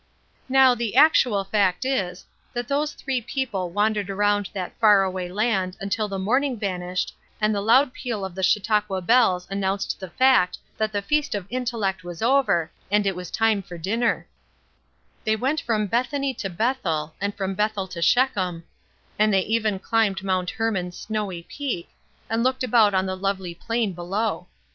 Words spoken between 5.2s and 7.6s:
land until the morning vanished and